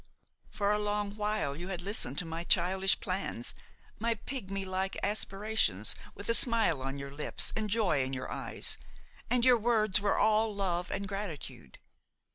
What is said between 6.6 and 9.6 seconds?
on your lips and joy in your eyes, and your